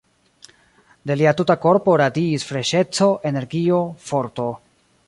De 1.11 1.17
lia 1.19 1.33
tuta 1.41 1.57
korpo 1.67 1.99
radiis 2.03 2.47
freŝeco, 2.53 3.13
energio, 3.33 3.83
forto. 4.11 4.53